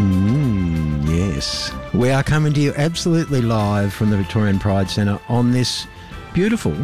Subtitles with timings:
[0.00, 1.70] Mm, yes.
[1.92, 5.86] We are coming to you absolutely live from the Victorian Pride Centre on this
[6.32, 6.74] beautiful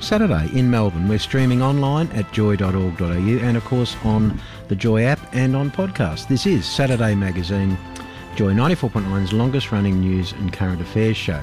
[0.00, 1.08] Saturday in Melbourne.
[1.08, 6.26] We're streaming online at joy.org.au and, of course, on the Joy app and on podcast.
[6.26, 7.78] This is Saturday Magazine,
[8.34, 11.40] Joy 94.9's longest running news and current affairs show.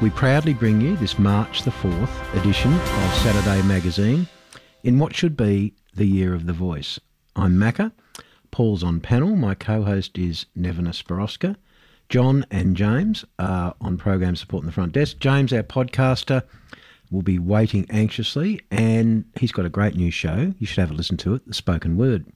[0.00, 4.26] We proudly bring you this March the 4th edition of Saturday Magazine
[4.82, 6.98] in what should be the year of the voice.
[7.36, 7.92] I'm Macca.
[8.54, 9.34] Paul's on panel.
[9.34, 11.56] My co host is Nevena Spiroska.
[12.08, 15.18] John and James are on program support in the front desk.
[15.18, 16.44] James, our podcaster,
[17.10, 20.54] will be waiting anxiously, and he's got a great new show.
[20.60, 22.26] You should have a listen to it The Spoken Word.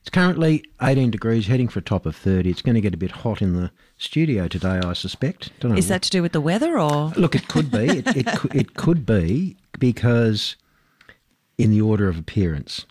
[0.00, 2.50] It's currently 18 degrees, heading for a top of 30.
[2.50, 5.52] It's going to get a bit hot in the studio today, I suspect.
[5.60, 7.10] Don't know Is that to do with the weather or?
[7.10, 7.86] Look, it could be.
[7.86, 10.56] it, it, it could be because,
[11.56, 12.84] in the order of appearance,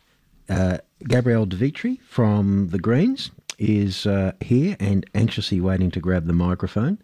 [0.50, 6.28] uh, Gabrielle De Vietri from the Greens is uh, here and anxiously waiting to grab
[6.28, 7.00] the microphone.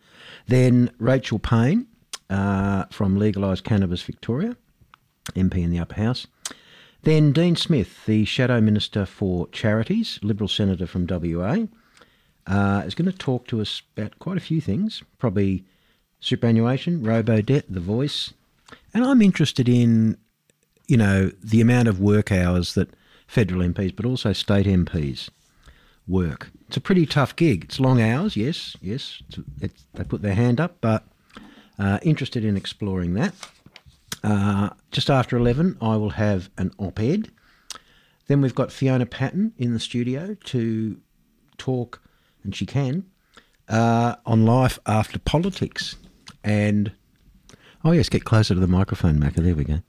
[0.47, 1.87] Then Rachel Payne
[2.29, 4.55] uh, from Legalise Cannabis Victoria,
[5.33, 6.27] MP in the Upper House.
[7.03, 11.65] Then Dean Smith, the Shadow Minister for Charities, Liberal Senator from WA,
[12.47, 15.65] uh, is going to talk to us about quite a few things, probably
[16.19, 18.33] superannuation, robo debt, the voice.
[18.93, 20.17] And I'm interested in,
[20.87, 22.89] you know, the amount of work hours that
[23.31, 25.29] federal MPs, but also state MPs
[26.05, 26.51] work.
[26.67, 27.63] It's a pretty tough gig.
[27.63, 29.23] It's long hours, yes, yes.
[29.29, 31.05] It's, it's, they put their hand up, but
[31.79, 33.33] uh, interested in exploring that.
[34.21, 37.31] Uh, just after 11, I will have an op ed.
[38.27, 40.99] Then we've got Fiona Patten in the studio to
[41.57, 42.01] talk,
[42.43, 43.05] and she can,
[43.69, 45.95] uh, on life after politics.
[46.43, 46.91] And,
[47.85, 49.35] oh, yes, get closer to the microphone, Macca.
[49.35, 49.79] There we go.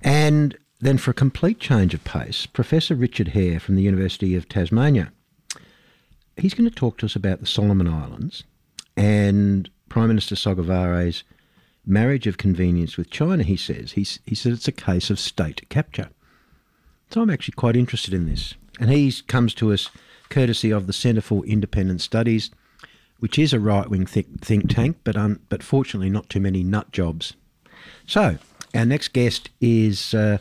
[0.00, 4.48] And then, for a complete change of pace, Professor Richard Herr from the University of
[4.48, 5.12] Tasmania.
[6.36, 8.44] He's going to talk to us about the Solomon Islands
[8.96, 11.24] and Prime Minister Sogavare's
[11.84, 13.92] marriage of convenience with China, he says.
[13.92, 16.10] He's, he says it's a case of state capture.
[17.10, 18.54] So I'm actually quite interested in this.
[18.78, 19.90] And he comes to us
[20.28, 22.50] courtesy of the Centre for Independent Studies,
[23.18, 26.62] which is a right wing think, think tank, but, um, but fortunately not too many
[26.62, 27.32] nut jobs.
[28.06, 28.38] So,
[28.74, 30.38] our next guest is uh,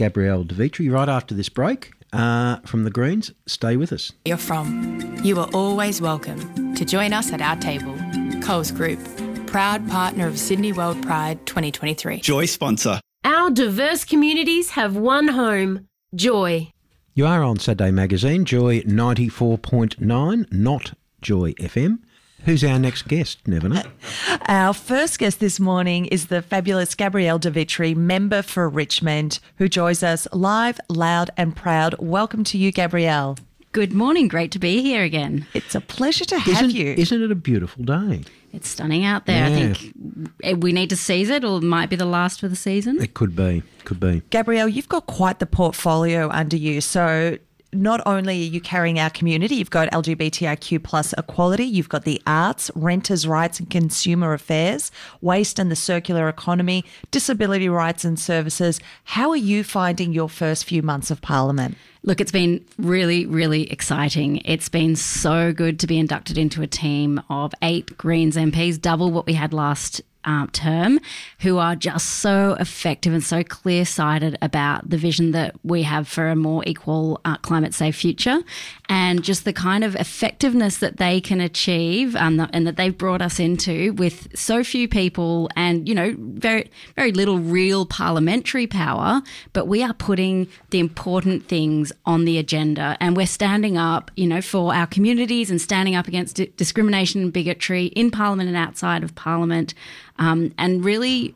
[0.00, 3.32] Gabrielle De Vietri right after this break uh, from the Greens.
[3.44, 4.12] Stay with us.
[4.24, 5.14] You're from.
[5.22, 7.94] You are always welcome to join us at our table.
[8.40, 8.98] Coles Group,
[9.46, 12.20] proud partner of Sydney World Pride 2023.
[12.20, 12.98] Joy sponsor.
[13.24, 16.72] Our diverse communities have one home Joy.
[17.12, 21.98] You are on Saturday Magazine, Joy 94.9, not Joy FM.
[22.44, 23.90] Who's our next guest, Nevena?
[24.46, 29.68] Our first guest this morning is the fabulous Gabrielle De Vietri, member for Richmond, who
[29.68, 31.96] joins us live, loud, and proud.
[31.98, 33.36] Welcome to you, Gabrielle.
[33.72, 34.26] Good morning.
[34.26, 35.46] Great to be here again.
[35.54, 36.94] It's a pleasure to have isn't, you.
[36.94, 38.22] Isn't it a beautiful day?
[38.52, 39.48] It's stunning out there.
[39.48, 39.54] Yeah.
[39.54, 39.94] I think
[40.42, 43.00] eh, we need to seize it, or it might be the last for the season.
[43.00, 43.62] It could be.
[43.84, 44.22] Could be.
[44.30, 46.80] Gabrielle, you've got quite the portfolio under you.
[46.80, 47.38] So
[47.72, 52.20] not only are you carrying our community, you've got LGBTIQ plus equality, you've got the
[52.26, 58.80] arts, renters' rights and consumer affairs, waste and the circular economy, disability rights and services.
[59.04, 61.76] How are you finding your first few months of Parliament?
[62.02, 64.40] Look, it's been really, really exciting.
[64.46, 69.10] It's been so good to be inducted into a team of eight Greens MPs, double
[69.10, 71.00] what we had last um, term
[71.40, 76.06] who are just so effective and so clear sighted about the vision that we have
[76.06, 78.40] for a more equal, uh, climate safe future
[78.88, 83.22] and just the kind of effectiveness that they can achieve um, and that they've brought
[83.22, 89.22] us into with so few people and, you know, very, very little real parliamentary power.
[89.52, 94.26] But we are putting the important things on the agenda and we're standing up, you
[94.26, 99.02] know, for our communities and standing up against discrimination and bigotry in Parliament and outside
[99.02, 99.74] of Parliament
[100.20, 101.34] um, and really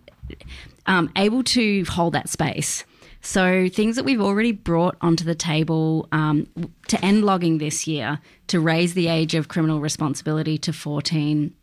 [0.87, 2.85] um, able to hold that space.
[3.21, 6.47] So, things that we've already brought onto the table um,
[6.89, 11.55] to end logging this year, to raise the age of criminal responsibility to 14,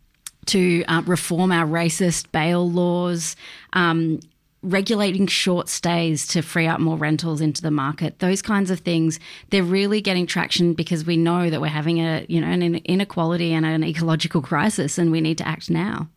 [0.47, 3.35] to uh, reform our racist bail laws,
[3.73, 4.19] um,
[4.63, 9.19] regulating short stays to free up more rentals into the market those kinds of things
[9.49, 13.53] they're really getting traction because we know that we're having a you know an inequality
[13.53, 16.07] and an ecological crisis and we need to act now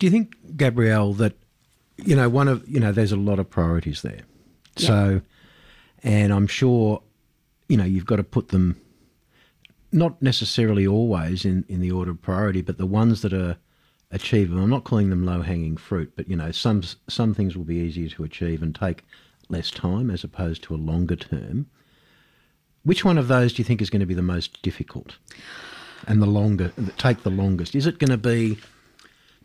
[0.00, 1.34] do you think gabrielle that
[1.96, 4.22] you know one of you know there's a lot of priorities there
[4.76, 4.86] yeah.
[4.86, 5.20] so
[6.02, 7.00] and i'm sure
[7.68, 8.80] you know you've got to put them
[9.92, 13.56] not necessarily always in in the order of priority but the ones that are
[14.10, 14.62] achievable.
[14.62, 17.76] I'm not calling them low hanging fruit, but you know, some some things will be
[17.76, 19.04] easier to achieve and take
[19.48, 21.66] less time as opposed to a longer term.
[22.82, 25.16] Which one of those do you think is going to be the most difficult
[26.06, 27.74] and the longer take the longest?
[27.74, 28.58] Is it going to be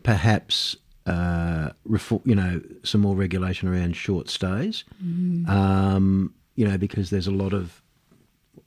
[0.05, 4.85] perhaps uh, reform, you know, some more regulation around short stays?
[5.03, 5.47] Mm.
[5.49, 7.81] Um, you know, because there's a lot of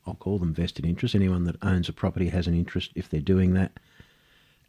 [0.07, 1.15] I'll call them vested interests.
[1.15, 3.73] Anyone that owns a property has an interest if they're doing that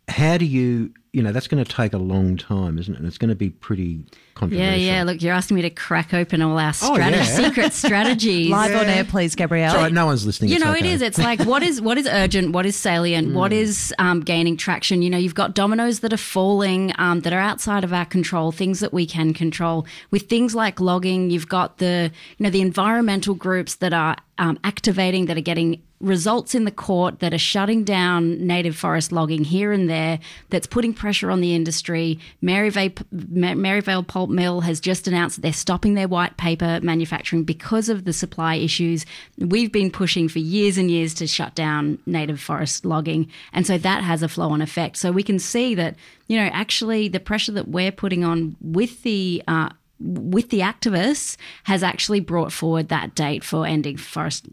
[0.10, 2.98] how do you you know that's going to take a long time isn't it?
[2.98, 4.04] And it's going to be pretty
[4.36, 4.98] controversial yeah.
[4.98, 7.24] yeah look you're asking me to crack open all our oh, yeah.
[7.24, 8.50] secret strategies.
[8.50, 8.80] Live yeah.
[8.80, 9.76] on air please gabrielle.
[9.76, 10.52] Right no one's listening.
[10.52, 10.80] You know okay.
[10.80, 11.02] it is.
[11.02, 13.34] It's like what is what is urgent what is salient mm.
[13.40, 15.02] what is um, gaining traction?
[15.02, 18.52] You know you've got dominoes that are falling um, that are outside of our control
[18.52, 19.88] things that we can control.
[20.12, 24.60] With things like logging you've got the you know the environmental groups that are um,
[24.64, 29.44] activating that are getting results in the court that are shutting down native forest logging
[29.44, 30.20] here and there,
[30.50, 32.20] that's putting pressure on the industry.
[32.42, 37.90] Maryvale, Maryvale Pulp Mill has just announced that they're stopping their white paper manufacturing because
[37.90, 39.06] of the supply issues.
[39.38, 43.32] We've been pushing for years and years to shut down native forest logging.
[43.54, 44.98] And so that has a flow on effect.
[44.98, 45.96] So we can see that,
[46.28, 49.70] you know, actually the pressure that we're putting on with the uh,
[50.00, 54.48] with the activists has actually brought forward that date for ending forest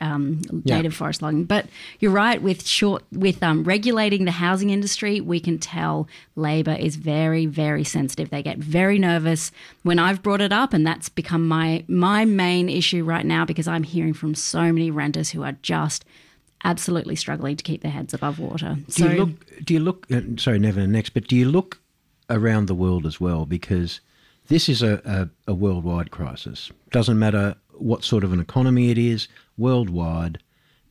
[0.00, 0.76] um, yeah.
[0.76, 1.44] native forest logging.
[1.44, 1.66] But
[2.00, 6.96] you're right with short with um, regulating the housing industry, we can tell Labor is
[6.96, 8.30] very very sensitive.
[8.30, 9.52] They get very nervous
[9.82, 13.68] when I've brought it up, and that's become my my main issue right now because
[13.68, 16.04] I'm hearing from so many renters who are just
[16.64, 18.76] absolutely struggling to keep their heads above water.
[18.86, 19.64] Do so, you look?
[19.64, 20.06] Do you look?
[20.10, 21.10] Uh, sorry, never next.
[21.10, 21.80] But do you look
[22.30, 24.00] around the world as well because
[24.48, 26.70] this is a, a, a worldwide crisis.
[26.90, 30.38] Doesn't matter what sort of an economy it is, worldwide,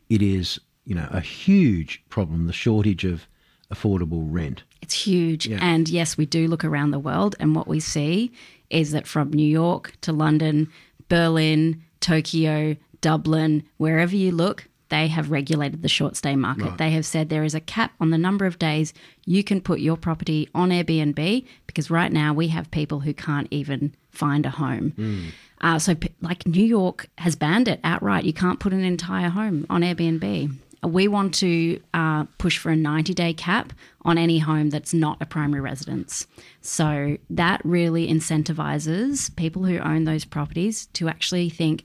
[0.09, 2.47] it is you know a huge problem.
[2.47, 3.27] The shortage of
[3.73, 4.63] affordable rent.
[4.81, 5.59] It's huge, yeah.
[5.61, 8.31] and yes, we do look around the world, and what we see
[8.69, 10.69] is that from New York to London,
[11.09, 16.65] Berlin, Tokyo, Dublin, wherever you look, they have regulated the short stay market.
[16.65, 16.77] Right.
[16.77, 18.93] They have said there is a cap on the number of days
[19.25, 23.47] you can put your property on Airbnb because right now we have people who can't
[23.51, 24.93] even find a home.
[24.97, 25.25] Mm.
[25.59, 28.25] Uh, so, like New York has banned it outright.
[28.25, 30.55] You can't put an entire home on Airbnb.
[30.83, 33.73] We want to uh, push for a 90 day cap
[34.03, 36.27] on any home that's not a primary residence.
[36.61, 41.83] So, that really incentivizes people who own those properties to actually think,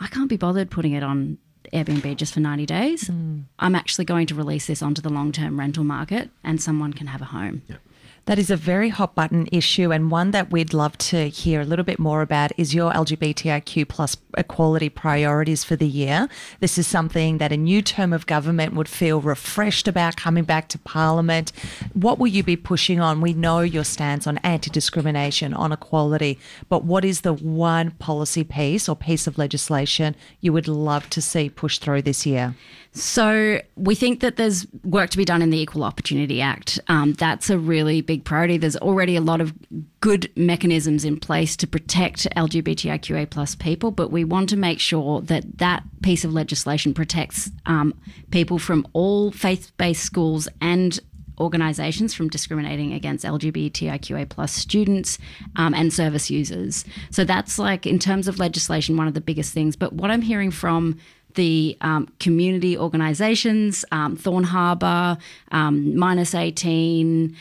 [0.00, 1.38] I can't be bothered putting it on
[1.72, 3.04] Airbnb just for 90 days.
[3.04, 3.44] Mm.
[3.58, 7.08] I'm actually going to release this onto the long term rental market and someone can
[7.08, 7.62] have a home.
[7.68, 7.76] Yeah.
[8.26, 11.64] That is a very hot button issue, and one that we'd love to hear a
[11.64, 16.28] little bit more about is your LGBTIQ plus equality priorities for the year.
[16.58, 20.66] This is something that a new term of government would feel refreshed about coming back
[20.70, 21.52] to Parliament.
[21.92, 23.20] What will you be pushing on?
[23.20, 28.42] We know your stance on anti discrimination, on equality, but what is the one policy
[28.42, 32.56] piece or piece of legislation you would love to see pushed through this year?
[32.96, 36.80] So we think that there's work to be done in the Equal Opportunity Act.
[36.88, 38.58] Um, that's a really big priority.
[38.58, 39.52] There's already a lot of
[40.00, 45.20] good mechanisms in place to protect LGBTIQA plus people, but we want to make sure
[45.22, 47.94] that that piece of legislation protects um,
[48.30, 51.00] people from all faith-based schools and
[51.38, 55.18] organisations from discriminating against LGBTIQA plus students
[55.56, 56.84] um, and service users.
[57.10, 59.76] So that's like in terms of legislation, one of the biggest things.
[59.76, 60.98] But what I'm hearing from
[61.34, 65.18] the um, community organisations, um, Thorne Harbour,
[65.52, 67.36] um, Minus 18,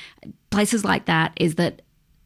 [0.55, 1.81] places like that, is that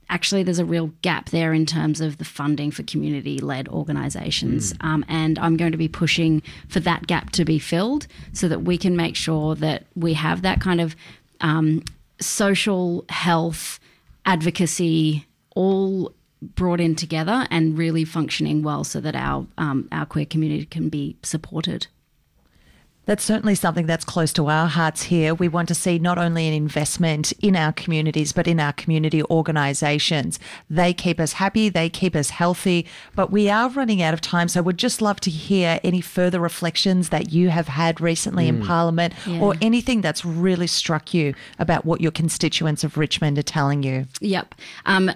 [0.10, 4.74] actually there's a real gap there in terms of the funding for community led organisations.
[4.74, 4.86] Mm.
[4.86, 8.62] Um, and I'm going to be pushing for that gap to be filled so that
[8.64, 10.96] we can make sure that we have that kind of
[11.42, 11.84] um,
[12.20, 13.80] social health
[14.26, 20.26] advocacy all brought in together and really functioning well so that our um, our queer
[20.26, 21.88] community can be supported.
[23.10, 25.34] That's certainly something that's close to our hearts here.
[25.34, 29.24] We want to see not only an investment in our communities, but in our community
[29.24, 30.38] organisations.
[30.70, 32.86] They keep us happy, they keep us healthy,
[33.16, 34.48] but we are running out of time.
[34.48, 38.50] So we'd just love to hear any further reflections that you have had recently mm.
[38.50, 39.42] in Parliament yeah.
[39.42, 44.06] or anything that's really struck you about what your constituents of Richmond are telling you.
[44.22, 44.54] Yep.
[44.86, 45.10] Um,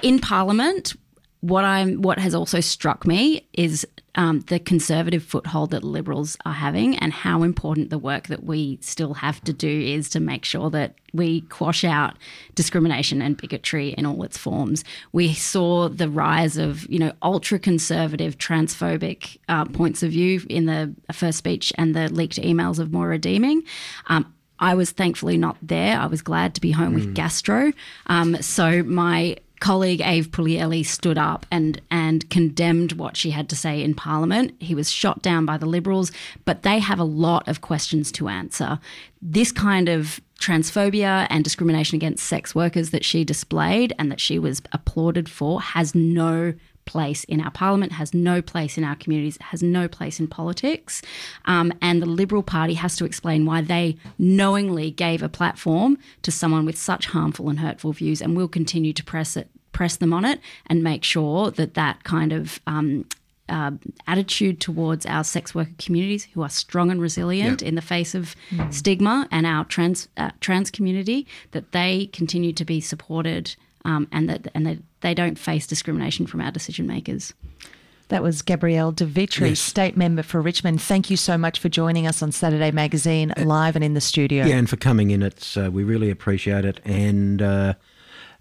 [0.00, 0.94] in Parliament,
[1.40, 6.52] what I'm what has also struck me is um, the conservative foothold that Liberals are
[6.52, 10.44] having, and how important the work that we still have to do is to make
[10.44, 12.16] sure that we quash out
[12.54, 14.84] discrimination and bigotry in all its forms.
[15.12, 20.66] We saw the rise of you know ultra conservative, transphobic uh, points of view in
[20.66, 23.62] the first speech and the leaked emails of Moira Deeming.
[24.08, 25.98] Um, I was thankfully not there.
[25.98, 27.72] I was glad to be home with gastro.
[28.08, 33.56] Um, so my colleague Aiv Puglielli stood up and and condemned what she had to
[33.56, 34.54] say in Parliament.
[34.58, 36.10] He was shot down by the Liberals,
[36.44, 38.80] but they have a lot of questions to answer.
[39.22, 44.38] This kind of transphobia and discrimination against sex workers that she displayed and that she
[44.38, 46.54] was applauded for has no
[46.90, 51.02] place in our parliament, has no place in our communities, has no place in politics.
[51.44, 56.32] Um, and the Liberal Party has to explain why they knowingly gave a platform to
[56.32, 60.12] someone with such harmful and hurtful views, and we'll continue to press it, press them
[60.12, 63.04] on it, and make sure that that kind of um,
[63.48, 63.70] uh,
[64.08, 68.36] attitude towards our sex worker communities who are strong and resilient in the face of
[68.70, 74.28] stigma and our trans uh, trans community that they continue to be supported um, and
[74.28, 77.32] that and that they don't face discrimination from our decision makers.
[78.08, 79.60] That was Gabrielle De Vietri, Yes.
[79.60, 80.82] State Member for Richmond.
[80.82, 84.44] Thank you so much for joining us on Saturday Magazine, live and in the studio.
[84.46, 86.80] Yeah, and for coming in, it's uh, we really appreciate it.
[86.84, 87.74] And uh,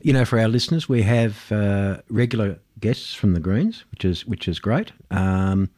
[0.02, 4.26] you know, for our listeners, we have uh, regular guests from the Greens, which is
[4.26, 4.92] which is great.
[5.12, 5.70] Um,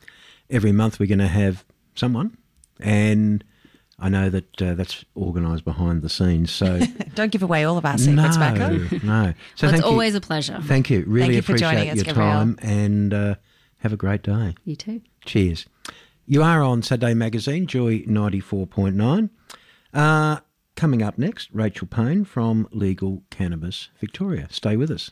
[0.50, 2.38] every month, we're going to have someone,
[2.79, 3.43] and
[4.01, 6.51] I know that uh, that's organised behind the scenes.
[6.51, 6.79] So
[7.15, 8.70] Don't give away all of our no, secrets, Becca.
[8.70, 8.79] no.
[8.79, 9.34] So Well, thank
[9.74, 9.84] it's you.
[9.86, 10.60] always a pleasure.
[10.63, 11.03] Thank you.
[11.08, 12.31] Really you for appreciate joining us, your Gabrielle.
[12.31, 13.36] time, and uh,
[13.77, 14.55] have a great day.
[14.65, 15.01] You too.
[15.25, 15.67] Cheers.
[16.25, 19.29] You are on Saturday Magazine, Joy 94.9.
[19.93, 20.39] Uh,
[20.75, 24.48] coming up next, Rachel Payne from Legal Cannabis Victoria.
[24.50, 25.12] Stay with us.